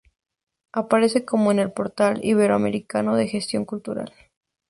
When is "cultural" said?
3.65-4.11